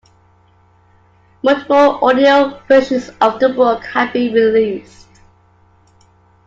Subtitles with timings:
[1.43, 5.07] Multiple audio versions of the book have been released.